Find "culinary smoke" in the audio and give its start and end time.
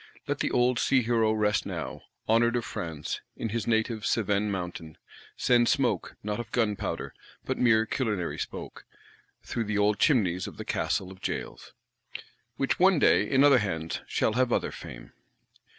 7.85-8.83